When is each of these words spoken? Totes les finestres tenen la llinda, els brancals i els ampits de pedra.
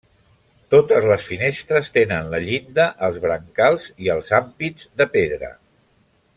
Totes 0.75 1.05
les 1.11 1.27
finestres 1.31 1.91
tenen 1.97 2.31
la 2.33 2.41
llinda, 2.47 2.87
els 3.09 3.21
brancals 3.27 3.87
i 4.07 4.13
els 4.17 4.35
ampits 4.41 4.89
de 5.03 5.11
pedra. 5.19 5.55